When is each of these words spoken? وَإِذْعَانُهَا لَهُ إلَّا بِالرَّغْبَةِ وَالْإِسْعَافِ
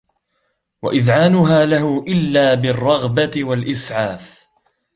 وَإِذْعَانُهَا 0.81 1.65
لَهُ 1.65 2.05
إلَّا 2.07 2.53
بِالرَّغْبَةِ 2.55 3.31
وَالْإِسْعَافِ 3.43 4.45